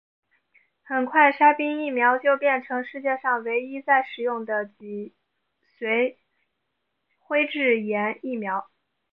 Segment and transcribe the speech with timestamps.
[0.81, 5.13] 很快沙宾疫苗就变成世界上唯一在使用的脊
[5.77, 6.15] 髓
[7.19, 8.71] 灰质炎疫苗。